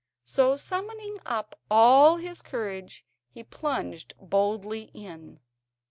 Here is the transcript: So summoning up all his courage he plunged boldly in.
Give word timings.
So 0.23 0.57
summoning 0.57 1.19
up 1.27 1.59
all 1.69 2.15
his 2.17 2.41
courage 2.41 3.05
he 3.29 3.43
plunged 3.43 4.15
boldly 4.19 4.89
in. 4.95 5.39